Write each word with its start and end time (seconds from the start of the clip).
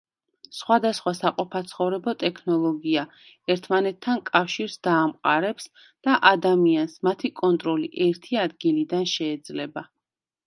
სხვადასხვა 0.59 1.11
საყოფაცხოვრებო 1.17 2.13
ტექნოლოგია, 2.23 3.03
ერთმანეთთან 3.55 4.23
კავშირს 4.31 4.77
დაამყარებს 4.87 5.69
და 6.09 6.15
ადამიანს 6.31 6.95
მათი 7.09 7.31
კონტროლი 7.43 7.91
ერთი 8.07 8.41
ადგილიდან 8.45 9.05
შეეძლება. 9.13 9.85